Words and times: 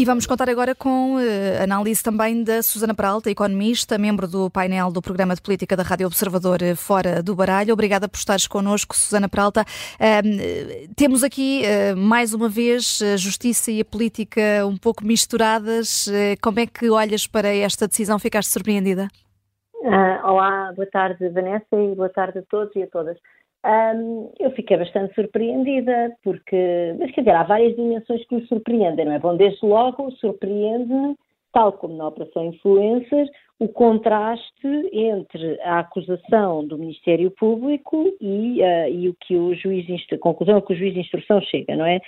E 0.00 0.04
vamos 0.04 0.26
contar 0.26 0.48
agora 0.48 0.76
com 0.76 1.16
uh, 1.16 1.18
análise 1.60 2.04
também 2.04 2.44
da 2.44 2.62
Susana 2.62 2.94
Peralta, 2.94 3.32
economista, 3.32 3.98
membro 3.98 4.28
do 4.28 4.48
painel 4.48 4.92
do 4.92 5.02
programa 5.02 5.34
de 5.34 5.42
política 5.42 5.76
da 5.76 5.82
Rádio 5.82 6.06
Observador 6.06 6.60
uh, 6.62 6.76
Fora 6.76 7.20
do 7.20 7.34
Baralho. 7.34 7.72
Obrigada 7.72 8.08
por 8.08 8.16
estares 8.16 8.46
connosco, 8.46 8.94
Susana 8.94 9.28
Peralta. 9.28 9.62
Uh, 9.62 10.94
temos 10.94 11.24
aqui, 11.24 11.64
mais 11.96 12.32
uma 12.32 12.48
vez, 12.48 13.02
a 13.02 13.16
justiça 13.16 13.72
e 13.72 13.80
a 13.80 13.84
política 13.84 14.64
um 14.64 14.76
pouco 14.76 15.04
misturadas. 15.04 16.08
como 16.40 16.60
é 16.60 16.66
que 16.66 16.88
olhas 16.88 17.26
para 17.26 17.48
esta 17.48 17.88
decisão? 17.88 18.20
Ficaste 18.20 18.52
surpreendida? 18.52 19.08
olá, 20.22 20.72
boa 20.76 20.88
tarde, 20.88 21.28
Vanessa, 21.30 21.74
e 21.74 21.96
boa 21.96 22.08
tarde 22.08 22.38
a 22.38 22.42
todos 22.48 22.74
e 22.76 22.84
a 22.84 22.86
todas. 22.86 23.18
Um, 23.66 24.32
eu 24.38 24.50
fiquei 24.52 24.76
bastante 24.76 25.14
surpreendida, 25.14 26.16
porque, 26.22 26.94
mas 26.98 27.10
quer 27.10 27.22
dizer, 27.22 27.34
há 27.34 27.42
várias 27.42 27.74
dimensões 27.74 28.24
que 28.26 28.36
me 28.36 28.46
surpreendem, 28.46 29.04
não 29.04 29.12
é? 29.12 29.18
Bom, 29.18 29.36
desde 29.36 29.64
logo 29.66 30.10
surpreende-me, 30.12 31.16
tal 31.52 31.72
como 31.72 31.96
na 31.96 32.06
Operação 32.06 32.46
Influencer, 32.46 33.28
o 33.58 33.68
contraste 33.68 34.68
entre 34.92 35.60
a 35.62 35.80
acusação 35.80 36.64
do 36.64 36.78
Ministério 36.78 37.30
Público 37.32 38.14
e, 38.20 38.62
uh, 38.62 38.88
e 38.88 39.08
o 39.08 39.16
que 39.20 39.36
o 39.36 39.54
juiz, 39.54 39.86
a 40.12 40.18
conclusão 40.18 40.58
a 40.58 40.62
que 40.62 40.72
o 40.72 40.76
juiz 40.76 40.94
de 40.94 41.00
instrução 41.00 41.40
chega, 41.40 41.74
não 41.74 41.84
é? 41.84 42.00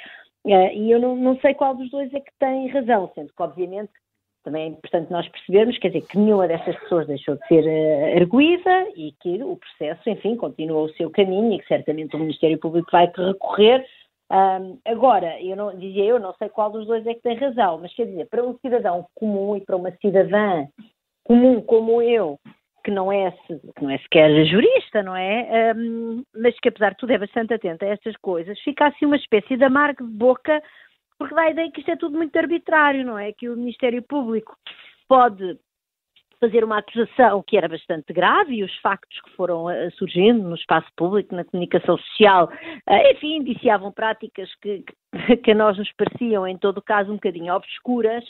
Uh, 0.45 0.73
e 0.73 0.91
eu 0.91 1.01
não, 1.01 1.17
não 1.17 1.37
sei 1.41 1.53
qual 1.55 1.75
dos 1.75 1.91
dois 1.91 2.15
é 2.15 2.21
que 2.21 2.31
tem 2.39 2.69
razão, 2.69 3.11
sendo 3.15 3.33
que, 3.35 3.43
obviamente, 3.43 3.91
também 4.43 4.65
é 4.65 4.67
importante 4.69 5.11
nós 5.11 5.29
percebermos, 5.29 5.79
quer 5.79 5.89
dizer, 5.89 6.07
que 6.07 6.19
nenhuma 6.19 6.49
dessas 6.49 6.77
pessoas 6.81 7.07
deixou 7.07 7.37
de 7.37 7.47
ser 7.47 7.65
uh, 7.65 8.21
arguída 8.21 8.89
e 8.97 9.13
que 9.21 9.43
o 9.43 9.57
processo, 9.57 10.09
enfim, 10.09 10.37
continua 10.37 10.83
o 10.83 10.93
seu 10.95 11.11
caminho 11.11 11.53
e 11.55 11.59
que 11.59 11.67
certamente 11.67 12.17
o 12.17 12.19
Ministério 12.19 12.59
Público 12.59 12.91
vai 12.91 13.07
recorrer. 13.07 13.85
Um, 14.31 14.79
agora, 14.85 15.41
eu 15.43 15.57
não, 15.57 15.77
dizia 15.77 16.05
eu, 16.05 16.21
não 16.21 16.33
sei 16.35 16.49
qual 16.49 16.71
dos 16.71 16.87
dois 16.87 17.07
é 17.07 17.15
que 17.15 17.23
tem 17.23 17.37
razão, 17.37 17.79
mas 17.79 17.93
quer 17.95 18.07
dizer, 18.07 18.29
para 18.29 18.45
um 18.45 18.57
cidadão 18.59 19.07
comum 19.15 19.57
e 19.57 19.61
para 19.61 19.77
uma 19.77 19.91
cidadã 20.01 20.67
comum 21.25 21.61
como 21.61 22.01
eu, 22.01 22.39
que 22.85 22.91
não 22.91 23.13
é, 23.13 23.31
que 23.47 23.83
não 23.83 23.91
é 23.91 23.99
sequer 23.99 24.47
jurista, 24.47 25.03
não 25.03 25.17
é? 25.17 25.75
Um, 25.77 26.23
mas 26.35 26.59
que 26.61 26.69
apesar 26.69 26.91
de 26.91 26.97
tudo 26.97 27.13
é 27.13 27.19
bastante 27.19 27.55
atenta 27.55 27.85
a 27.85 27.91
estas 27.91 28.17
coisas, 28.17 28.59
fica 28.61 28.87
assim 28.87 29.05
uma 29.05 29.17
espécie 29.17 29.57
de 29.57 29.65
amargo 29.65 30.07
de 30.07 30.13
boca 30.13 30.63
porque 31.21 31.35
dá 31.35 31.43
a 31.43 31.51
ideia 31.51 31.71
que 31.71 31.81
isto 31.81 31.91
é 31.91 31.97
tudo 31.97 32.17
muito 32.17 32.35
arbitrário, 32.39 33.05
não 33.05 33.19
é? 33.19 33.31
Que 33.31 33.51
o 33.51 33.57
Ministério 33.57 34.03
Público 34.03 34.57
pode 35.07 35.59
fazer 36.41 36.65
uma 36.65 36.79
acusação 36.79 37.45
que 37.47 37.59
era 37.59 37.69
bastante 37.69 38.11
grave 38.15 38.55
e 38.55 38.65
os 38.65 38.75
factos 38.79 39.21
que 39.21 39.31
foram 39.37 39.67
uh, 39.67 39.91
surgindo 39.99 40.43
no 40.43 40.55
espaço 40.55 40.89
público, 40.97 41.35
na 41.35 41.45
comunicação 41.45 41.99
social, 41.99 42.51
uh, 42.89 43.13
enfim, 43.13 43.37
indiciavam 43.37 43.93
práticas 43.93 44.49
que, 44.63 44.79
que, 44.79 44.95
a 45.51 45.55
nós 45.55 45.77
nos 45.77 45.91
pareciam, 45.93 46.47
em 46.47 46.57
todo 46.57 46.81
caso, 46.81 47.11
um 47.11 47.15
bocadinho 47.15 47.55
obscuras 47.55 48.25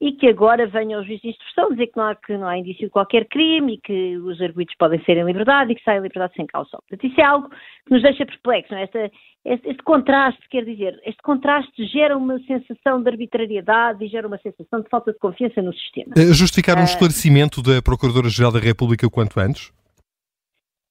e 0.00 0.12
que 0.12 0.28
agora 0.28 0.66
venham 0.66 1.00
os 1.00 1.06
juízes 1.06 1.22
de 1.22 1.28
instrução 1.30 1.70
dizer 1.70 1.88
que 1.88 1.96
não, 1.96 2.04
há, 2.04 2.14
que 2.14 2.36
não 2.36 2.46
há 2.46 2.56
indício 2.56 2.86
de 2.86 2.90
qualquer 2.90 3.26
crime 3.26 3.74
e 3.74 3.78
que 3.78 4.16
os 4.18 4.40
arguidos 4.40 4.74
podem 4.78 5.02
ser 5.04 5.16
em 5.16 5.24
liberdade 5.24 5.72
e 5.72 5.74
que 5.74 5.82
saem 5.82 5.98
em 5.98 6.02
liberdade 6.02 6.34
sem 6.36 6.46
causa. 6.46 6.70
Portanto, 6.70 7.04
isso 7.04 7.20
é 7.20 7.24
algo 7.24 7.48
que 7.48 7.92
nos 7.92 8.02
deixa 8.02 8.24
perplexos, 8.24 8.76
é? 8.76 8.82
Esta, 8.82 9.10
este, 9.44 9.70
este, 9.70 9.82
contraste, 9.82 10.40
quer 10.50 10.64
dizer, 10.64 11.00
este 11.04 11.22
contraste 11.22 11.86
gera 11.86 12.16
uma 12.16 12.38
sensação 12.40 13.02
de 13.02 13.08
arbitrariedade 13.08 14.04
e 14.04 14.08
gera 14.08 14.28
uma 14.28 14.38
sensação 14.38 14.82
de 14.82 14.88
falta 14.88 15.12
de 15.12 15.18
confiança 15.18 15.62
no 15.62 15.72
sistema. 15.72 16.12
Uh, 16.16 16.32
justificar 16.32 16.76
um 16.76 16.82
uh, 16.82 16.84
esclarecimento 16.84 17.62
da 17.62 17.82
Procuradora-Geral 17.82 18.52
da 18.52 18.60
República 18.60 19.06
o 19.06 19.10
quanto 19.10 19.40
antes? 19.40 19.70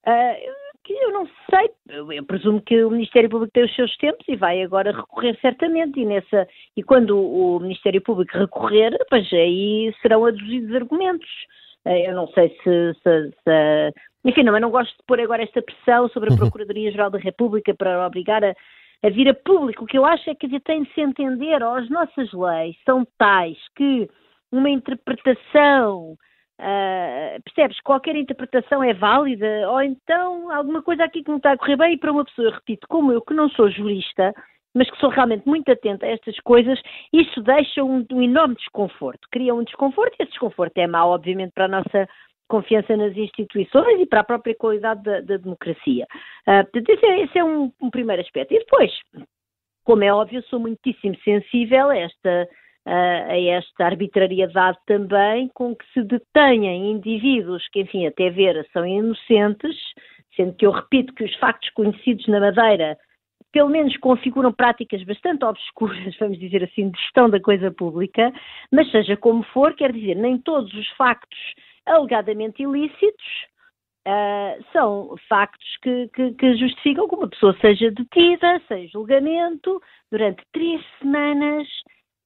Uh, 0.05 0.56
eu 0.93 1.11
não 1.11 1.27
sei, 1.49 1.69
eu 1.89 2.23
presumo 2.25 2.61
que 2.61 2.83
o 2.83 2.91
Ministério 2.91 3.29
Público 3.29 3.51
tem 3.53 3.63
os 3.63 3.75
seus 3.75 3.95
tempos 3.97 4.25
e 4.27 4.35
vai 4.35 4.61
agora 4.61 4.91
recorrer 4.91 5.37
certamente, 5.41 5.99
e, 5.99 6.05
nessa, 6.05 6.47
e 6.75 6.83
quando 6.83 7.17
o 7.17 7.59
Ministério 7.59 8.01
Público 8.01 8.37
recorrer, 8.37 8.97
pois 9.09 9.31
aí 9.33 9.93
serão 10.01 10.25
aduzidos 10.25 10.75
argumentos. 10.75 11.29
Eu 11.85 12.13
não 12.15 12.27
sei 12.29 12.49
se, 12.63 12.93
se, 13.01 13.31
se 13.43 13.93
enfim, 14.25 14.43
não, 14.43 14.53
eu 14.53 14.61
não 14.61 14.71
gosto 14.71 14.91
de 14.91 15.03
pôr 15.07 15.21
agora 15.21 15.43
esta 15.43 15.61
pressão 15.61 16.09
sobre 16.09 16.29
a 16.29 16.33
uhum. 16.33 16.39
Procuradoria-Geral 16.39 17.09
da 17.09 17.17
República 17.17 17.73
para 17.73 18.05
obrigar 18.05 18.43
a, 18.43 18.53
a 19.03 19.09
vir 19.09 19.29
a 19.29 19.33
público. 19.33 19.85
O 19.85 19.87
que 19.87 19.97
eu 19.97 20.05
acho 20.05 20.29
é 20.29 20.35
que 20.35 20.59
tem 20.59 20.83
de 20.83 20.93
se 20.93 21.01
entender, 21.01 21.63
as 21.63 21.89
nossas 21.89 22.31
leis 22.33 22.75
são 22.85 23.07
tais 23.17 23.57
que 23.75 24.09
uma 24.51 24.69
interpretação, 24.69 26.17
uh, 26.59 27.41
percebes, 27.43 27.79
qualquer 27.81 28.15
interpretação 28.15 28.83
é 28.83 28.93
válida, 28.93 29.69
ou 29.69 29.81
então 29.81 30.51
alguma 30.51 30.81
coisa 30.81 31.03
aqui 31.03 31.23
que 31.23 31.29
não 31.29 31.37
está 31.37 31.53
a 31.53 31.57
correr 31.57 31.77
bem, 31.77 31.93
e 31.93 31.97
para 31.97 32.11
uma 32.11 32.25
pessoa, 32.25 32.53
repito, 32.53 32.87
como 32.87 33.11
eu, 33.11 33.21
que 33.21 33.33
não 33.33 33.49
sou 33.49 33.69
jurista, 33.69 34.33
mas 34.73 34.89
que 34.89 34.97
sou 34.99 35.09
realmente 35.09 35.47
muito 35.47 35.71
atenta 35.71 36.05
a 36.05 36.09
estas 36.09 36.39
coisas, 36.41 36.79
isso 37.11 37.41
deixa 37.41 37.83
um, 37.83 38.05
um 38.11 38.21
enorme 38.21 38.55
desconforto, 38.55 39.27
cria 39.31 39.53
um 39.53 39.63
desconforto, 39.63 40.15
e 40.19 40.23
esse 40.23 40.31
desconforto 40.31 40.77
é 40.77 40.87
mau, 40.87 41.09
obviamente, 41.11 41.51
para 41.53 41.65
a 41.65 41.69
nossa 41.69 42.07
confiança 42.47 42.95
nas 42.95 43.15
instituições 43.15 43.99
e 43.99 44.05
para 44.05 44.21
a 44.21 44.23
própria 44.23 44.55
qualidade 44.55 45.03
da, 45.03 45.19
da 45.21 45.37
democracia. 45.37 46.05
Uh, 46.47 46.63
portanto, 46.63 46.89
esse 46.89 47.05
é, 47.05 47.23
esse 47.23 47.37
é 47.37 47.43
um, 47.43 47.71
um, 47.81 47.89
primeiro 47.89 48.21
aspecto. 48.21 48.53
E 48.53 48.59
depois, 48.59 48.91
como 49.83 50.03
é 50.03 50.13
óbvio, 50.13 50.41
sou 50.43 50.59
muitíssimo 50.59 51.15
sensível 51.23 51.89
a 51.89 51.97
esta, 51.97 52.47
uh, 52.87 53.31
a 53.31 53.37
esta 53.37 53.85
arbitrariedade 53.85 54.77
também 54.85 55.49
com 55.53 55.75
que 55.75 55.85
se 55.93 56.01
detenham 56.03 56.73
indivíduos 56.73 57.67
que, 57.69 57.81
enfim, 57.81 58.07
até 58.07 58.29
ver 58.29 58.65
são 58.71 58.85
inocentes, 58.85 59.75
sendo 60.35 60.53
que 60.53 60.65
eu 60.65 60.71
repito 60.71 61.13
que 61.13 61.25
os 61.25 61.35
factos 61.35 61.69
conhecidos 61.71 62.25
na 62.27 62.39
Madeira 62.39 62.97
pelo 63.51 63.69
menos 63.69 63.95
configuram 63.97 64.51
práticas 64.53 65.03
bastante 65.03 65.43
obscuras, 65.45 66.15
vamos 66.19 66.39
dizer 66.39 66.63
assim, 66.63 66.89
de 66.89 66.99
gestão 66.99 67.29
da 67.29 67.39
coisa 67.39 67.71
pública, 67.71 68.31
mas 68.71 68.89
seja 68.91 69.17
como 69.17 69.43
for, 69.43 69.73
quer 69.73 69.91
dizer, 69.91 70.15
nem 70.15 70.37
todos 70.37 70.73
os 70.73 70.87
factos 70.89 71.39
alegadamente 71.85 72.61
ilícitos, 72.61 73.25
uh, 74.07 74.63
são 74.71 75.15
factos 75.27 75.77
que, 75.81 76.09
que, 76.13 76.31
que, 76.33 76.55
justificam 76.57 77.07
que 77.07 77.15
uma 77.15 77.29
pessoa 77.29 77.55
seja 77.59 77.89
detida, 77.91 78.61
sem 78.67 78.87
julgamento, 78.89 79.81
durante 80.11 80.43
três 80.53 80.81
semanas. 80.99 81.67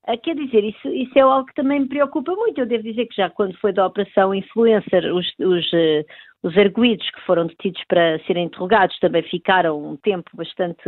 Uh, 0.07 0.17
quer 0.21 0.35
dizer, 0.35 0.63
isso, 0.63 0.87
isso 0.87 1.17
é 1.17 1.21
algo 1.21 1.45
que 1.45 1.53
também 1.53 1.81
me 1.81 1.87
preocupa 1.87 2.33
muito. 2.35 2.59
Eu 2.59 2.65
devo 2.65 2.83
dizer 2.83 3.05
que 3.05 3.15
já 3.15 3.29
quando 3.29 3.57
foi 3.59 3.71
da 3.71 3.85
Operação 3.85 4.33
Influencer, 4.33 5.13
os, 5.13 5.27
os, 5.39 5.73
uh, 5.73 6.05
os 6.43 6.57
arguídos 6.57 7.09
que 7.11 7.21
foram 7.21 7.47
detidos 7.47 7.83
para 7.87 8.19
serem 8.25 8.45
interrogados 8.45 8.97
também 8.99 9.21
ficaram 9.23 9.83
um 9.83 9.95
tempo 9.97 10.29
bastante 10.33 10.83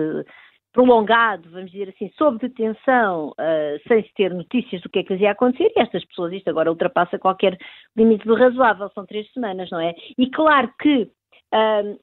prolongado, 0.71 1.47
vamos 1.51 1.71
dizer 1.71 1.89
assim, 1.89 2.11
sob 2.17 2.39
detenção, 2.39 3.29
uh, 3.29 3.87
sem 3.87 4.03
se 4.03 4.13
ter 4.15 4.33
notícias 4.33 4.81
do 4.81 4.89
que 4.89 4.99
é 4.99 5.03
que 5.03 5.13
ia 5.13 5.31
acontecer, 5.31 5.71
e 5.75 5.79
estas 5.79 6.03
pessoas, 6.05 6.33
isto 6.33 6.49
agora 6.49 6.71
ultrapassa 6.71 7.19
qualquer 7.19 7.55
limite 7.95 8.25
do 8.25 8.33
razoável, 8.33 8.89
são 8.95 9.05
três 9.05 9.31
semanas, 9.33 9.69
não 9.69 9.79
é? 9.79 9.93
E 10.17 10.29
claro 10.31 10.73
que 10.81 11.11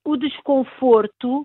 o 0.04 0.16
desconforto 0.16 1.44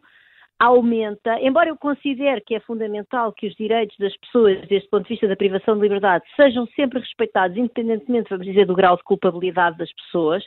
aumenta, 0.59 1.39
embora 1.41 1.69
eu 1.69 1.77
considere 1.77 2.41
que 2.41 2.55
é 2.55 2.59
fundamental 2.61 3.33
que 3.33 3.47
os 3.47 3.55
direitos 3.55 3.95
das 3.97 4.15
pessoas, 4.17 4.59
desde 4.67 4.87
o 4.87 4.89
ponto 4.89 5.03
de 5.03 5.09
vista 5.09 5.27
da 5.27 5.35
privação 5.35 5.75
de 5.75 5.81
liberdade, 5.81 6.23
sejam 6.35 6.65
sempre 6.67 6.99
respeitados, 6.99 7.57
independentemente, 7.57 8.29
vamos 8.29 8.45
dizer, 8.45 8.65
do 8.65 8.75
grau 8.75 8.95
de 8.95 9.03
culpabilidade 9.03 9.77
das 9.77 9.91
pessoas, 9.93 10.43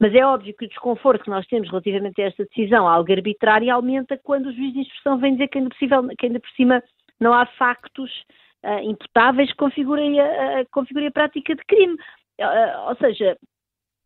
mas 0.00 0.12
é 0.14 0.26
óbvio 0.26 0.54
que 0.56 0.64
o 0.64 0.68
desconforto 0.68 1.22
que 1.22 1.30
nós 1.30 1.46
temos 1.46 1.68
relativamente 1.68 2.20
a 2.20 2.26
esta 2.26 2.44
decisão, 2.44 2.88
algo 2.88 3.12
arbitrária, 3.12 3.72
aumenta 3.72 4.18
quando 4.18 4.46
o 4.46 4.52
juiz 4.52 4.72
de 4.72 4.80
instrução 4.80 5.18
vem 5.18 5.34
dizer 5.34 5.46
que 5.46 5.58
ainda, 5.58 5.70
possível, 5.70 6.08
que 6.18 6.26
ainda 6.26 6.40
por 6.40 6.50
cima 6.50 6.82
não 7.20 7.32
há 7.32 7.46
factos 7.46 8.10
uh, 8.64 8.80
imputáveis 8.82 9.48
que 9.50 9.56
configurem 9.56 10.18
a, 10.20 10.64
configurem 10.72 11.06
a 11.06 11.12
prática 11.12 11.54
de 11.54 11.64
crime. 11.64 11.94
Uh, 12.40 12.88
ou 12.88 12.96
seja, 12.96 13.36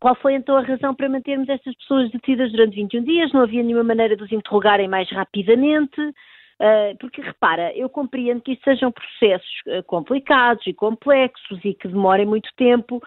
qual 0.00 0.14
foi 0.16 0.34
então 0.34 0.56
a 0.56 0.62
razão 0.62 0.94
para 0.94 1.08
mantermos 1.08 1.48
estas 1.48 1.74
pessoas 1.76 2.10
detidas 2.10 2.52
durante 2.52 2.74
21 2.74 3.02
dias? 3.04 3.32
Não 3.32 3.42
havia 3.42 3.62
nenhuma 3.62 3.84
maneira 3.84 4.16
de 4.16 4.22
os 4.22 4.32
interrogarem 4.32 4.88
mais 4.88 5.10
rapidamente? 5.10 6.00
Uh, 6.00 6.96
porque 6.98 7.20
repara, 7.20 7.74
eu 7.76 7.88
compreendo 7.88 8.40
que 8.40 8.52
isto 8.52 8.64
sejam 8.64 8.90
processos 8.90 9.50
uh, 9.66 9.82
complicados 9.84 10.66
e 10.66 10.72
complexos 10.72 11.60
e 11.64 11.74
que 11.74 11.88
demorem 11.88 12.24
muito 12.24 12.48
tempo 12.56 13.00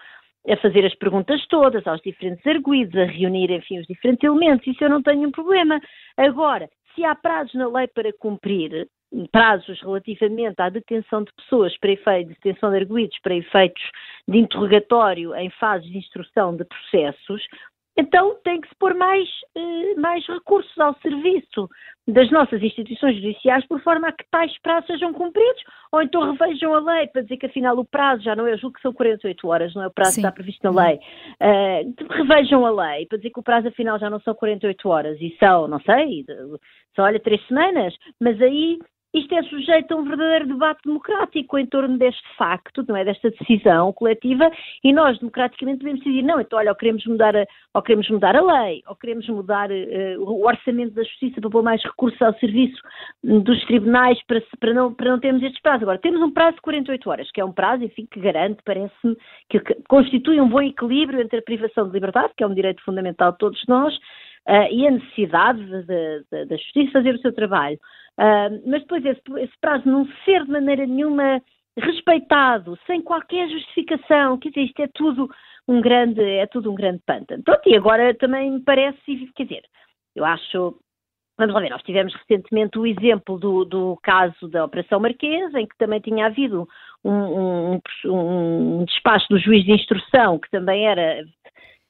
a 0.48 0.56
fazer 0.56 0.86
as 0.86 0.94
perguntas 0.94 1.44
todas 1.48 1.86
aos 1.86 2.00
diferentes 2.00 2.46
arguídos, 2.46 2.96
a 2.96 3.04
reunir, 3.04 3.50
enfim, 3.50 3.78
os 3.78 3.86
diferentes 3.86 4.24
elementos, 4.24 4.66
isso 4.66 4.82
eu 4.82 4.88
não 4.88 5.02
tenho 5.02 5.28
um 5.28 5.32
problema. 5.32 5.80
Agora, 6.16 6.68
se 6.94 7.04
há 7.04 7.14
prazos 7.14 7.54
na 7.54 7.68
lei 7.68 7.88
para 7.88 8.12
cumprir, 8.18 8.88
prazos 9.32 9.80
relativamente 9.80 10.60
à 10.60 10.68
detenção 10.68 11.22
de 11.24 11.32
pessoas 11.34 11.76
para 11.78 11.92
efeitos 11.92 12.34
de 12.34 12.40
detenção 12.40 12.70
de 12.70 12.76
arguídos 12.76 13.18
para 13.22 13.34
efeitos 13.34 13.82
de 14.28 14.38
interrogatório 14.38 15.34
em 15.34 15.50
fases 15.50 15.90
de 15.90 15.98
instrução 15.98 16.56
de 16.56 16.64
processos, 16.64 17.42
então 18.00 18.36
tem 18.42 18.60
que 18.60 18.68
se 18.68 18.74
pôr 18.76 18.94
mais, 18.94 19.28
eh, 19.54 19.94
mais 19.96 20.26
recursos 20.26 20.78
ao 20.78 20.94
serviço 21.00 21.68
das 22.08 22.30
nossas 22.30 22.62
instituições 22.62 23.16
judiciais 23.16 23.66
por 23.66 23.80
forma 23.82 24.08
a 24.08 24.12
que 24.12 24.24
tais 24.30 24.56
prazos 24.62 24.86
sejam 24.86 25.12
cumpridos, 25.12 25.62
ou 25.92 26.00
então 26.00 26.32
revejam 26.32 26.74
a 26.74 26.80
lei 26.80 27.08
para 27.08 27.22
dizer 27.22 27.36
que 27.36 27.46
afinal 27.46 27.76
o 27.78 27.84
prazo 27.84 28.22
já 28.22 28.34
não 28.34 28.46
é, 28.46 28.52
eu 28.52 28.58
julgo 28.58 28.76
que 28.76 28.82
são 28.82 28.92
48 28.92 29.46
horas, 29.46 29.74
não 29.74 29.82
é 29.82 29.86
o 29.88 29.92
prazo 29.92 30.12
Sim. 30.12 30.22
que 30.22 30.26
está 30.26 30.32
previsto 30.32 30.62
na 30.64 30.86
lei. 30.86 30.96
Uh, 30.96 31.94
revejam 32.10 32.64
a 32.64 32.70
lei 32.70 33.06
para 33.06 33.18
dizer 33.18 33.30
que 33.30 33.40
o 33.40 33.42
prazo 33.44 33.68
afinal 33.68 33.98
já 33.98 34.08
não 34.08 34.20
são 34.20 34.34
48 34.34 34.88
horas 34.88 35.18
e 35.20 35.36
são, 35.38 35.68
não 35.68 35.80
sei, 35.80 36.24
são 36.96 37.04
olha, 37.04 37.20
três 37.20 37.46
semanas, 37.46 37.94
mas 38.18 38.40
aí 38.40 38.78
isto 39.12 39.34
é 39.34 39.42
sujeito 39.44 39.92
a 39.92 39.96
um 39.96 40.04
verdadeiro 40.04 40.46
debate 40.46 40.82
democrático 40.84 41.58
em 41.58 41.66
torno 41.66 41.98
deste 41.98 42.22
facto, 42.36 42.84
não 42.88 42.96
é? 42.96 43.04
Desta 43.04 43.30
decisão 43.30 43.92
coletiva, 43.92 44.50
e 44.84 44.92
nós, 44.92 45.18
democraticamente, 45.18 45.80
devemos 45.80 46.00
decidir, 46.00 46.22
não, 46.22 46.40
então, 46.40 46.58
olha, 46.58 46.70
ou 46.70 46.76
queremos 46.76 47.04
mudar 47.06 47.36
a, 47.36 47.44
ou 47.74 47.82
queremos 47.82 48.08
mudar 48.08 48.36
a 48.36 48.40
lei, 48.40 48.82
ou 48.86 48.94
queremos 48.94 49.28
mudar 49.28 49.68
uh, 49.70 50.22
o 50.22 50.46
orçamento 50.46 50.94
da 50.94 51.02
justiça 51.02 51.40
para 51.40 51.50
pôr 51.50 51.62
mais 51.62 51.82
recursos 51.82 52.20
ao 52.22 52.34
serviço 52.34 52.80
dos 53.24 53.64
tribunais 53.66 54.22
para, 54.26 54.40
para, 54.60 54.72
não, 54.72 54.94
para 54.94 55.10
não 55.10 55.18
termos 55.18 55.42
estes 55.42 55.60
prazos. 55.60 55.82
Agora, 55.82 55.98
temos 55.98 56.20
um 56.22 56.30
prazo 56.30 56.56
de 56.56 56.62
48 56.62 57.10
horas, 57.10 57.30
que 57.32 57.40
é 57.40 57.44
um 57.44 57.52
prazo, 57.52 57.82
enfim, 57.82 58.06
que 58.08 58.20
garante, 58.20 58.62
parece-me, 58.64 59.16
que 59.48 59.60
constitui 59.88 60.40
um 60.40 60.48
bom 60.48 60.62
equilíbrio 60.62 61.20
entre 61.20 61.38
a 61.38 61.42
privação 61.42 61.88
de 61.88 61.94
liberdade, 61.94 62.32
que 62.36 62.44
é 62.44 62.46
um 62.46 62.54
direito 62.54 62.82
fundamental 62.84 63.32
de 63.32 63.38
todos 63.38 63.60
nós, 63.66 63.98
e 64.70 64.86
a 64.86 64.90
necessidade 64.90 65.60
da 66.30 66.56
justiça 66.56 66.92
fazer 66.92 67.14
o 67.14 67.20
seu 67.20 67.32
trabalho. 67.32 67.78
Mas 68.66 68.82
depois 68.82 69.04
esse, 69.04 69.20
esse 69.38 69.58
prazo 69.60 69.88
não 69.88 70.06
ser 70.24 70.44
de 70.44 70.50
maneira 70.50 70.86
nenhuma 70.86 71.40
respeitado, 71.78 72.78
sem 72.86 73.00
qualquer 73.00 73.48
justificação, 73.48 74.38
quer 74.38 74.50
dizer, 74.50 74.62
isto 74.62 74.82
é 74.82 74.88
tudo 74.92 75.30
um 75.66 75.80
grande, 75.80 76.22
é 76.22 76.46
tudo 76.46 76.70
um 76.70 76.74
grande 76.74 77.00
pântano. 77.06 77.42
Pronto, 77.42 77.68
e 77.68 77.76
agora 77.76 78.14
também 78.14 78.50
me 78.50 78.60
parece, 78.60 79.00
quer 79.34 79.44
dizer, 79.44 79.62
eu 80.14 80.24
acho, 80.24 80.76
vamos 81.38 81.54
lá 81.54 81.60
ver, 81.60 81.70
nós 81.70 81.82
tivemos 81.82 82.14
recentemente 82.14 82.78
o 82.78 82.86
exemplo 82.86 83.38
do, 83.38 83.64
do 83.64 83.98
caso 84.02 84.48
da 84.48 84.64
Operação 84.64 85.00
Marquesa, 85.00 85.60
em 85.60 85.66
que 85.66 85.76
também 85.78 86.00
tinha 86.00 86.26
havido 86.26 86.68
um, 87.04 87.74
um, 87.74 87.80
um, 88.06 88.84
despacho 88.84 89.26
do 89.30 89.38
juiz 89.38 89.64
de 89.64 89.72
instrução, 89.72 90.38
que 90.38 90.50
também 90.50 90.86
era 90.86 91.24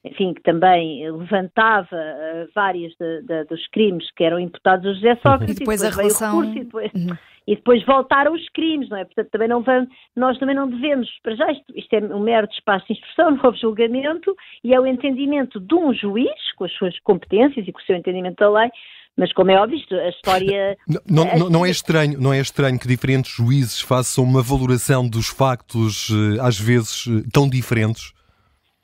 enfim, 0.03 0.33
que 0.33 0.41
também 0.41 1.09
levantava 1.11 1.95
uh, 1.95 2.49
vários 2.55 2.93
de, 2.99 3.21
de, 3.21 3.43
dos 3.45 3.67
crimes 3.67 4.09
que 4.15 4.23
eram 4.23 4.39
imputados 4.39 4.85
a 4.85 4.93
José 4.93 5.15
Sócrates, 5.15 5.55
e 5.55 5.59
depois, 5.59 5.81
e 5.81 5.83
depois 5.83 5.83
a 5.83 5.89
relação... 5.89 6.39
Recurso, 6.39 6.57
e, 6.57 6.63
depois, 6.63 6.93
uhum. 6.93 7.17
e 7.47 7.55
depois 7.55 7.85
voltaram 7.85 8.33
os 8.33 8.49
crimes, 8.49 8.89
não 8.89 8.97
é? 8.97 9.05
Portanto, 9.05 9.29
também 9.29 9.47
não 9.47 9.61
vamos, 9.61 9.89
nós 10.15 10.39
também 10.39 10.55
não 10.55 10.67
devemos, 10.67 11.07
para 11.21 11.35
já 11.35 11.51
isto, 11.51 11.65
isto 11.75 11.93
é 11.93 11.99
um 11.99 12.19
mero 12.19 12.47
despacho 12.47 12.87
de 12.87 12.93
instrução, 12.93 13.31
não 13.31 13.39
houve 13.43 13.59
julgamento, 13.59 14.35
e 14.63 14.73
é 14.73 14.79
o 14.79 14.87
entendimento 14.87 15.59
de 15.59 15.75
um 15.75 15.93
juiz, 15.93 16.51
com 16.55 16.65
as 16.65 16.73
suas 16.73 16.97
competências 17.01 17.67
e 17.67 17.71
com 17.71 17.79
o 17.79 17.83
seu 17.83 17.95
entendimento 17.95 18.37
da 18.39 18.49
lei, 18.49 18.71
mas 19.17 19.31
como 19.33 19.51
é 19.51 19.59
óbvio, 19.59 19.77
a 19.91 20.09
história. 20.09 20.77
Não, 21.07 21.25
não, 21.37 21.49
não, 21.49 21.65
é 21.65 21.69
estranho, 21.69 22.19
não 22.19 22.33
é 22.33 22.39
estranho 22.39 22.79
que 22.79 22.87
diferentes 22.87 23.31
juízes 23.31 23.81
façam 23.81 24.23
uma 24.23 24.41
valoração 24.41 25.07
dos 25.07 25.27
factos, 25.27 26.09
eh, 26.09 26.39
às 26.41 26.57
vezes, 26.57 27.05
eh, 27.07 27.27
tão 27.31 27.47
diferentes? 27.47 28.13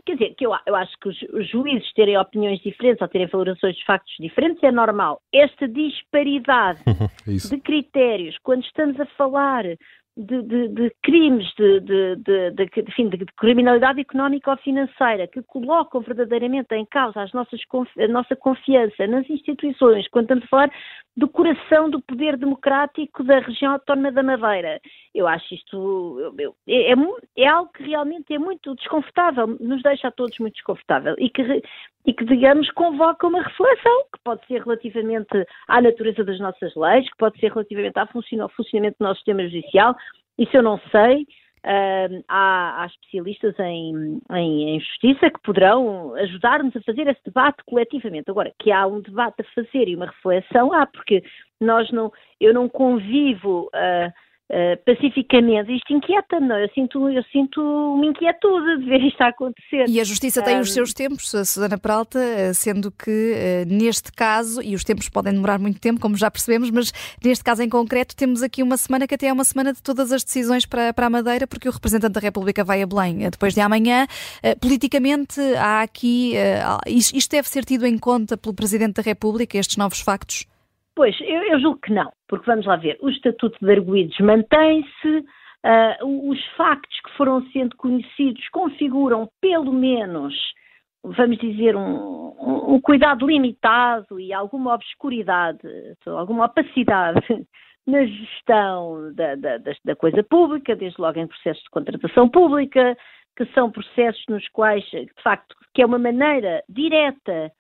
Quer 0.08 0.14
dizer, 0.14 0.36
que 0.36 0.46
eu, 0.46 0.54
eu 0.66 0.74
acho 0.74 0.94
que 1.02 1.10
os, 1.10 1.50
juízes 1.50 1.92
terem 1.92 2.18
opiniões 2.18 2.62
diferentes 2.62 3.02
ou 3.02 3.10
terem 3.10 3.28
valorações 3.28 3.76
de 3.76 3.84
factos 3.84 4.16
diferentes 4.18 4.64
é 4.64 4.72
normal. 4.72 5.20
Esta 5.34 5.68
disparidade 5.68 6.80
é 6.88 7.50
de 7.50 7.62
critérios, 7.62 8.38
quando 8.42 8.64
estamos 8.64 8.98
a 9.02 9.06
falar 9.18 9.66
de, 10.18 10.42
de, 10.44 10.68
de 10.70 10.92
crimes 11.04 11.46
de, 11.58 11.82
de, 11.82 12.82
enfim, 12.88 13.10
de, 13.10 13.26
criminalidade 13.38 14.00
económica 14.00 14.52
ou 14.52 14.58
financeira 14.58 15.28
que 15.28 15.44
colocam 15.44 16.00
verdadeiramente 16.00 16.74
em 16.74 16.86
causa 16.86 17.22
as 17.22 17.34
nossas, 17.34 17.60
a 18.00 18.08
nossa 18.08 18.34
confiança 18.36 19.06
nas 19.08 19.30
instituições, 19.30 20.08
quando 20.08 20.24
estamos 20.24 20.46
a 20.46 20.48
falar 20.48 20.72
do 21.18 21.28
coração 21.28 21.90
do 21.90 22.02
poder 22.02 22.38
democrático 22.38 23.24
da 23.24 23.40
região 23.40 23.74
autónoma 23.74 24.12
da 24.12 24.24
Madeira. 24.24 24.80
Eu 25.18 25.28
acho 25.28 25.56
isto 25.56 26.36
é, 26.68 26.92
é, 26.92 26.96
é, 27.38 27.48
algo 27.48 27.72
que 27.74 27.82
realmente 27.82 28.32
é 28.32 28.38
muito 28.38 28.76
desconfortável, 28.76 29.48
nos 29.60 29.82
deixa 29.82 30.10
a 30.10 30.12
todos 30.12 30.38
muito 30.38 30.54
desconfortável 30.54 31.16
e 31.18 31.28
que, 31.28 31.42
e 32.06 32.14
que, 32.14 32.24
digamos, 32.24 32.70
convoca 32.74 33.26
uma 33.26 33.42
reflexão 33.42 34.04
que 34.14 34.20
pode 34.24 34.46
ser 34.46 34.62
relativamente 34.62 35.44
à 35.68 35.82
natureza 35.82 36.24
das 36.24 36.40
nossas 36.40 36.76
leis, 36.76 37.10
que 37.10 37.18
pode 37.18 37.40
ser 37.40 37.52
relativamente 37.52 37.98
ao 37.98 38.08
funcionamento 38.08 38.98
do 39.00 39.06
nosso 39.06 39.16
sistema 39.16 39.42
judicial, 39.42 39.96
isso 40.38 40.56
eu 40.56 40.62
não 40.62 40.80
sei. 40.92 41.26
Uh, 41.66 42.24
há, 42.30 42.84
há, 42.84 42.86
especialistas 42.86 43.58
em, 43.60 44.22
em, 44.32 44.70
em, 44.70 44.80
justiça 44.80 45.32
que 45.32 45.42
poderão 45.42 46.14
ajudar-nos 46.14 46.74
a 46.78 46.82
fazer 46.82 47.08
esse 47.08 47.20
debate 47.26 47.64
coletivamente. 47.66 48.30
Agora, 48.30 48.54
que 48.60 48.72
há 48.72 48.86
um 48.86 49.02
debate 49.02 49.42
a 49.42 49.54
fazer 49.56 49.90
e 49.90 49.96
uma 49.96 50.06
reflexão, 50.06 50.72
há, 50.72 50.86
porque 50.86 51.24
nós 51.60 51.92
não, 51.92 52.14
eu 52.40 52.54
não 52.54 52.70
convivo 52.70 53.70
uh, 53.74 54.14
uh, 54.50 54.78
pacificamente. 54.86 55.74
Isto 55.74 55.94
inquieta-me, 55.94 56.48
não? 56.48 56.58
Eu 56.58 56.70
sinto, 56.70 57.10
eu 57.10 57.24
sinto 57.32 57.62
uma 57.62 58.06
inquietude 58.06 58.80
de 58.80 58.90
ver 58.90 59.02
isto 59.02 59.22
a 59.22 59.28
acontecer. 59.28 59.86
E 59.88 60.00
a 60.00 60.04
Justiça 60.04 60.42
tem 60.42 60.58
um... 60.58 60.62
os 60.62 60.74
seus 60.74 60.94
tempos, 60.94 61.30
Susana 61.30 61.78
Peralta, 61.78 62.20
eh, 62.20 62.54
sendo 62.54 62.92
que 62.92 63.34
uh, 63.34 63.74
neste 63.74 64.12
caso, 64.12 64.62
e 64.62 64.76
os 64.76 64.84
tempos 64.84 65.10
podem 65.10 65.34
demorar 65.34 65.60
muito 65.60 65.80
tempo, 65.80 66.00
como 66.00 66.16
já 66.16 66.30
percebemos, 66.30 66.70
mas 66.72 66.92
neste 67.24 67.44
caso 67.44 67.62
em 67.64 67.70
concreto 67.70 68.16
temos 68.16 68.42
aqui 68.42 68.64
uma 68.64 68.78
semana 68.78 69.08
que 69.08 69.16
até 69.16 69.28
é 69.28 69.34
uma 69.34 69.44
semana 69.44 69.74
de 69.74 69.82
todas 69.82 70.12
as 70.12 70.24
decisões 70.24 70.66
para, 70.66 70.94
para 70.94 71.08
a 71.08 71.10
Madeira, 71.10 71.48
porque 71.48 71.68
o 71.68 71.72
representante 71.72 72.14
da 72.14 72.20
República 72.20 72.64
vai 72.64 72.82
a 72.82 72.86
Belém 72.86 73.30
depois 73.30 73.54
de 73.54 73.62
amanhã. 73.62 74.08
Uh, 74.44 74.58
politicamente, 74.60 75.40
há 75.58 75.82
aqui. 75.82 76.34
Isto 76.88 77.32
deve 77.32 77.48
ser 77.48 77.66
tido 77.66 77.86
em 77.86 77.98
conta 77.98 78.38
pelo 78.38 78.54
Presidente 78.54 78.96
da 78.96 79.02
República, 79.02 79.58
estes 79.58 79.78
novos 79.78 80.00
factos? 80.00 80.46
Pois, 80.98 81.16
eu, 81.22 81.44
eu 81.44 81.60
julgo 81.60 81.80
que 81.80 81.94
não, 81.94 82.12
porque 82.28 82.48
vamos 82.48 82.66
lá 82.66 82.76
ver, 82.76 82.98
o 83.00 83.08
Estatuto 83.08 83.56
de 83.64 83.72
Arguídos 83.72 84.18
mantém-se, 84.20 85.20
uh, 85.64 86.32
os 86.32 86.44
factos 86.56 87.00
que 87.02 87.16
foram 87.16 87.46
sendo 87.52 87.78
conhecidos 87.78 88.50
configuram 88.50 89.30
pelo 89.40 89.72
menos, 89.72 90.34
vamos 91.04 91.38
dizer, 91.38 91.76
um, 91.76 92.34
um, 92.40 92.74
um 92.74 92.82
cuidado 92.82 93.28
limitado 93.28 94.20
e 94.20 94.34
alguma 94.34 94.74
obscuridade, 94.74 95.60
alguma 96.08 96.46
opacidade 96.46 97.22
na 97.86 98.04
gestão 98.04 99.14
da, 99.14 99.36
da, 99.36 99.58
da, 99.86 99.96
coisa 99.96 100.24
pública, 100.24 100.76
desde 100.76 101.00
logo 101.00 101.20
em 101.20 101.28
processos 101.28 101.62
de 101.62 101.70
contratação 101.70 102.28
pública, 102.28 102.98
que 103.36 103.46
são 103.54 103.70
processos 103.70 104.24
nos 104.28 104.50
quais, 104.50 104.84
de 104.86 105.12
facto, 105.22 105.56
que 105.76 105.84
é 105.84 105.86
uma 105.86 106.00
maneira 106.00 106.64
direta 106.68 107.52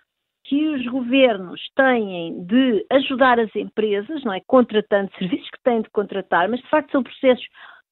que 0.48 0.70
os 0.70 0.86
governos 0.88 1.62
têm 1.76 2.46
de 2.46 2.86
ajudar 2.90 3.38
as 3.38 3.54
empresas, 3.54 4.24
não 4.24 4.34
é? 4.34 4.42
Contratando 4.48 5.12
serviços 5.18 5.50
que 5.50 5.62
têm 5.62 5.82
de 5.82 5.90
contratar, 5.90 6.48
mas 6.48 6.62
de 6.62 6.70
facto 6.70 6.92
são 6.92 7.04
processos 7.04 7.46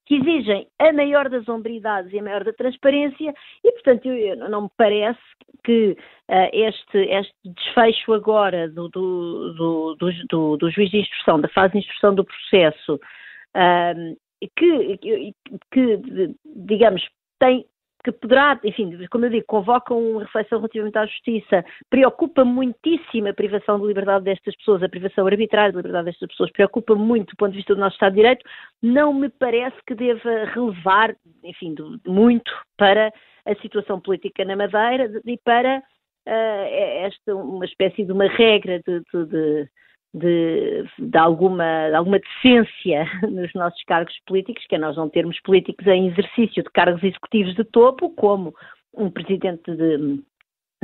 que 0.05 0.15
exigem 0.15 0.67
a 0.79 0.93
maior 0.93 1.27
das 1.29 1.49
hombridades 1.49 2.13
e 2.13 2.19
a 2.19 2.23
maior 2.23 2.43
da 2.43 2.53
transparência 2.53 3.33
e, 3.63 3.71
portanto, 3.71 4.07
eu, 4.07 4.37
não 4.49 4.63
me 4.63 4.69
parece 4.77 5.19
que 5.63 5.97
uh, 6.29 6.49
este, 6.53 6.97
este, 6.97 7.33
desfecho 7.43 8.13
agora 8.13 8.69
do, 8.69 8.87
do, 8.87 9.95
do, 10.29 10.57
do, 10.57 10.69
juiz 10.69 10.91
de 10.91 10.99
instrução, 10.99 11.41
da 11.41 11.49
fase 11.49 11.73
de 11.73 11.79
instrução 11.79 12.15
do 12.15 12.23
processo, 12.23 12.95
uh, 12.95 14.17
que, 14.55 15.33
que, 15.71 16.35
digamos, 16.45 17.03
tem 17.39 17.65
que 18.05 18.11
poderá, 18.11 18.59
enfim, 18.63 18.95
como 19.09 19.25
eu 19.25 19.31
digo, 19.31 19.47
convoca 19.47 19.91
uma 19.91 20.21
reflexão 20.21 20.59
relativamente 20.59 20.95
à 20.95 21.07
justiça, 21.07 21.65
preocupa 21.89 22.45
muitíssimo 22.45 23.27
a 23.27 23.33
privação 23.33 23.79
de 23.79 23.88
liberdade 23.88 24.25
destas 24.25 24.55
pessoas, 24.57 24.83
a 24.83 24.89
privação 24.89 25.25
arbitrária 25.25 25.71
de 25.71 25.77
liberdade 25.77 26.05
destas 26.05 26.29
pessoas, 26.29 26.51
preocupa 26.51 26.93
muito 26.93 27.31
do 27.31 27.38
ponto 27.38 27.51
de 27.51 27.57
vista 27.57 27.74
do 27.74 27.81
nosso 27.81 27.95
Estado 27.95 28.13
de 28.13 28.21
Direito, 28.21 28.45
não 28.79 29.12
me 29.12 29.27
parece 29.27 29.75
que 29.88 29.95
deva 29.95 30.45
relevar, 30.53 31.15
enfim, 31.43 31.74
muito 32.05 32.51
para 32.77 33.12
a 33.43 33.55
situação 33.55 34.00
política 34.00 34.45
na 34.45 34.55
Madeira 34.55 35.09
e 35.25 35.38
para 35.38 35.79
uh, 35.79 37.01
esta, 37.07 37.35
uma 37.35 37.65
espécie 37.65 38.05
de 38.05 38.12
uma 38.12 38.27
regra 38.27 38.79
de, 38.85 39.00
de, 39.00 39.25
de 39.25 39.69
de, 40.15 40.86
de, 40.98 41.17
alguma, 41.17 41.89
de 41.89 41.95
alguma 41.95 42.19
decência 42.19 43.05
nos 43.29 43.53
nossos 43.53 43.84
cargos 43.84 44.17
políticos, 44.25 44.65
que 44.67 44.75
é 44.75 44.79
nós 44.79 44.95
não 44.95 45.10
termos 45.10 45.39
políticos 45.41 45.86
em 45.88 46.07
exercício 46.07 46.63
de 46.63 46.69
cargos 46.72 47.03
executivos 47.03 47.53
de 47.53 47.65
topo, 47.65 48.10
como 48.12 48.55
um 48.93 49.12
presidente 49.12 49.75
de, 49.75 50.24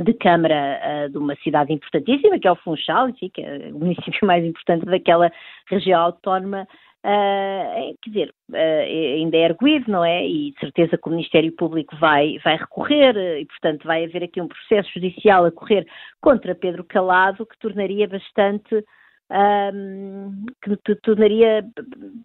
de 0.04 0.12
Câmara 0.14 0.78
uh, 1.06 1.10
de 1.10 1.16
uma 1.16 1.34
cidade 1.36 1.72
importantíssima, 1.72 2.38
que 2.38 2.46
é 2.46 2.52
o 2.52 2.56
Funchal, 2.56 3.08
enfim, 3.08 3.30
que 3.32 3.40
é 3.40 3.70
o 3.72 3.78
município 3.78 4.20
mais 4.26 4.44
importante 4.44 4.84
daquela 4.84 5.32
região 5.66 6.02
autónoma. 6.02 6.68
Uh, 7.04 7.96
quer 8.02 8.10
dizer, 8.10 8.34
uh, 8.50 9.16
ainda 9.16 9.38
é 9.38 9.44
erguido, 9.46 9.90
não 9.90 10.04
é? 10.04 10.26
E 10.26 10.52
de 10.52 10.60
certeza 10.60 10.98
que 10.98 11.08
o 11.08 11.10
Ministério 11.10 11.50
Público 11.52 11.96
vai, 11.96 12.38
vai 12.44 12.58
recorrer, 12.58 13.16
e 13.40 13.46
portanto 13.46 13.84
vai 13.84 14.04
haver 14.04 14.24
aqui 14.24 14.42
um 14.42 14.46
processo 14.46 14.90
judicial 14.92 15.46
a 15.46 15.50
correr 15.50 15.86
contra 16.20 16.54
Pedro 16.54 16.84
Calado, 16.84 17.46
que 17.46 17.58
tornaria 17.58 18.06
bastante 18.06 18.84
um, 19.32 20.44
que 20.62 20.94
tornaria 20.96 21.64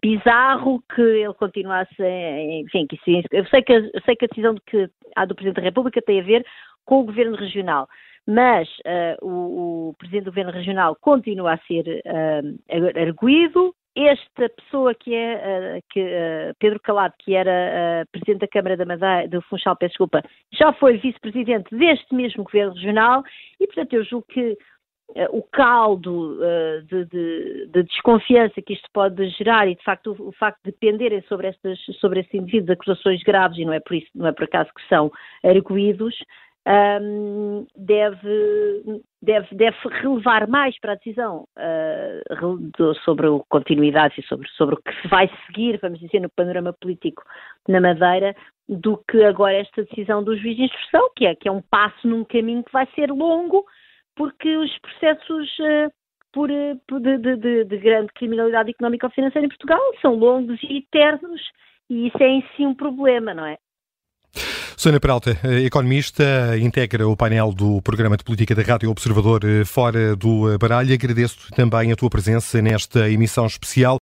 bizarro 0.02 0.82
que 0.94 1.00
ele 1.00 1.34
continuasse, 1.34 1.94
enfim, 2.00 2.86
que 2.86 2.98
eu 3.32 3.46
sei 3.46 3.62
que, 3.62 3.72
eu 3.72 4.02
sei 4.04 4.16
que 4.16 4.24
a 4.26 4.28
decisão 4.28 4.54
de 4.54 4.60
que 4.66 4.90
há 5.16 5.24
do 5.24 5.34
Presidente 5.34 5.56
da 5.56 5.62
República 5.62 6.02
tem 6.02 6.20
a 6.20 6.24
ver 6.24 6.44
com 6.84 7.00
o 7.00 7.04
Governo 7.04 7.36
Regional, 7.36 7.88
mas 8.26 8.68
uh, 8.78 9.26
o, 9.26 9.88
o, 9.88 9.94
Presidente 9.94 10.24
do 10.24 10.30
Governo 10.30 10.52
Regional 10.52 10.96
continua 11.00 11.54
a 11.54 11.58
ser 11.58 12.02
uh, 12.04 13.00
arguído, 13.00 13.74
esta 13.96 14.48
pessoa 14.50 14.94
que 14.94 15.14
é 15.14 15.78
uh, 15.78 15.82
que, 15.90 16.04
Pedro 16.58 16.78
Calado, 16.80 17.14
que 17.18 17.34
era 17.34 18.06
presidente 18.12 18.40
da 18.40 18.48
Câmara 18.48 18.76
da 18.76 18.84
Madeira, 18.84 19.28
do 19.28 19.40
Funchal, 19.42 19.76
peço 19.76 19.92
desculpa, 19.92 20.22
já 20.52 20.72
foi 20.74 20.98
vice-presidente 20.98 21.74
deste 21.74 22.14
mesmo 22.14 22.44
governo 22.44 22.74
regional 22.74 23.22
e, 23.58 23.66
portanto, 23.66 23.94
eu 23.94 24.04
julgo 24.04 24.26
que 24.28 24.56
o 25.30 25.42
caldo 25.42 26.38
uh, 26.38 26.82
de, 26.82 27.04
de, 27.06 27.66
de, 27.72 27.82
desconfiança 27.82 28.60
que 28.60 28.74
isto 28.74 28.88
pode 28.92 29.28
gerar 29.30 29.66
e, 29.66 29.74
de 29.74 29.82
facto, 29.82 30.12
o, 30.12 30.28
o, 30.28 30.32
facto 30.32 30.58
de 30.64 30.70
dependerem 30.70 31.22
sobre, 31.22 31.48
estas, 31.48 31.78
sobre 31.98 32.20
estes 32.20 32.34
indivíduos 32.34 32.70
acusações 32.70 33.22
graves, 33.22 33.58
e 33.58 33.64
não 33.64 33.72
é 33.72 33.80
por, 33.80 33.94
isso, 33.94 34.08
não 34.14 34.26
é 34.26 34.32
por 34.32 34.44
acaso 34.44 34.70
que 34.74 34.86
são 34.88 35.10
arguídos, 35.42 36.14
um, 37.00 37.66
deve, 37.74 39.02
deve, 39.22 39.54
deve 39.54 39.76
relevar 40.02 40.46
mais 40.46 40.78
para 40.78 40.92
a 40.92 40.96
decisão 40.96 41.46
uh, 41.56 42.94
sobre 43.04 43.26
a 43.26 43.40
continuidade 43.48 44.14
e 44.18 44.22
sobre, 44.24 44.46
sobre 44.50 44.74
o 44.74 44.78
que 44.78 44.92
se 45.00 45.08
vai 45.08 45.30
seguir, 45.46 45.78
vamos 45.80 45.98
dizer, 45.98 46.20
no 46.20 46.28
panorama 46.28 46.74
político 46.78 47.22
na 47.66 47.80
Madeira, 47.80 48.36
do 48.68 49.02
que 49.10 49.24
agora 49.24 49.56
esta 49.56 49.82
decisão 49.84 50.22
do 50.22 50.36
juiz 50.36 50.56
de 50.56 50.64
instrução, 50.64 51.08
que 51.16 51.26
é, 51.26 51.34
que 51.34 51.48
é 51.48 51.52
um 51.52 51.62
passo 51.62 52.06
num 52.06 52.22
caminho 52.22 52.62
que 52.62 52.72
vai 52.72 52.86
ser 52.94 53.10
longo, 53.10 53.64
porque 54.18 54.56
os 54.56 54.70
processos 54.80 55.48
uh, 55.60 55.92
por, 56.32 56.50
eh, 56.50 56.74
de, 56.74 57.36
de, 57.36 57.64
de, 57.64 57.78
grande 57.78 58.08
criminalidade 58.14 58.70
económica 58.70 59.06
ou 59.06 59.12
financeira 59.12 59.46
em 59.46 59.48
Portugal 59.48 59.80
são 60.02 60.14
longos 60.14 60.58
e 60.62 60.78
eternos, 60.78 61.40
e 61.88 62.08
isso 62.08 62.18
é 62.20 62.28
em 62.28 62.44
si 62.54 62.66
um 62.66 62.74
problema, 62.74 63.32
não 63.32 63.46
é? 63.46 63.56
Sônia 64.76 65.00
Peralta, 65.00 65.30
eh, 65.42 65.64
economista, 65.64 66.56
integra 66.60 67.08
o 67.08 67.16
painel 67.16 67.52
do 67.52 67.80
programa 67.82 68.16
de 68.16 68.24
política 68.24 68.54
da 68.54 68.62
Rádio 68.62 68.90
Observador 68.90 69.40
Fora 69.64 70.14
do 70.14 70.56
Baralho. 70.58 70.92
Agradeço 70.92 71.50
também 71.54 71.90
a 71.90 71.96
tua 71.96 72.10
presença 72.10 72.60
nesta 72.60 73.08
emissão 73.10 73.46
especial. 73.46 73.96